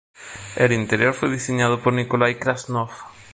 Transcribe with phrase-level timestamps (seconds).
[0.55, 2.89] El interior fue diseñado por Nikolaj Krasnov.